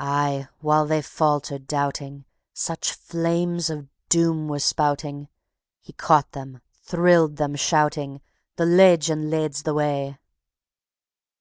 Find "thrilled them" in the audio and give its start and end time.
6.72-7.54